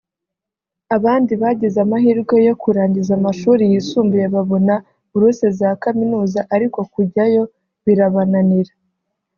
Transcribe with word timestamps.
abandi 0.95 1.33
bagize 1.41 1.77
amahirwe 1.85 2.35
yo 2.47 2.53
kurangiza 2.61 3.11
amashuri 3.19 3.63
yisumbuye 3.71 4.25
babona 4.35 4.75
buruse 5.09 5.47
za 5.59 5.69
kaminuza 5.83 6.39
ariko 6.55 6.79
kujyayo 6.93 7.43
birabananira 7.85 8.73